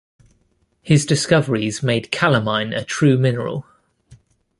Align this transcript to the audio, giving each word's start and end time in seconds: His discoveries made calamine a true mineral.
His 0.81 1.05
discoveries 1.05 1.83
made 1.83 2.09
calamine 2.09 2.73
a 2.73 2.83
true 2.83 3.19
mineral. 3.19 3.67